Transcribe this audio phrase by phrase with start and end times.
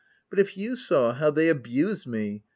[0.31, 2.43] But if you saw how they abuse me?